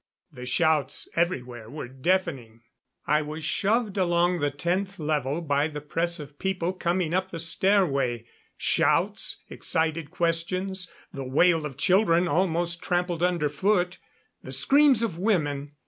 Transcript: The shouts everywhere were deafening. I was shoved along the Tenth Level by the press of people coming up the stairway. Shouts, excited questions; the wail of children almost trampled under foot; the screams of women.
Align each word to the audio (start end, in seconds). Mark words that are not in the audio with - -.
The 0.31 0.47
shouts 0.47 1.07
everywhere 1.15 1.69
were 1.69 1.87
deafening. 1.87 2.63
I 3.05 3.21
was 3.21 3.43
shoved 3.43 3.99
along 3.99 4.39
the 4.39 4.49
Tenth 4.49 4.97
Level 4.97 5.41
by 5.41 5.67
the 5.67 5.79
press 5.79 6.19
of 6.19 6.39
people 6.39 6.73
coming 6.73 7.13
up 7.13 7.29
the 7.29 7.37
stairway. 7.37 8.25
Shouts, 8.57 9.43
excited 9.47 10.09
questions; 10.09 10.91
the 11.13 11.23
wail 11.23 11.67
of 11.67 11.77
children 11.77 12.27
almost 12.27 12.81
trampled 12.81 13.21
under 13.21 13.47
foot; 13.47 13.99
the 14.41 14.51
screams 14.51 15.03
of 15.03 15.19
women. 15.19 15.73